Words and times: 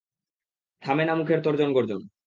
থামে 0.83 1.03
না 1.05 1.13
মুখের 1.15 1.39
তর্জন-গর্জন। 1.41 2.01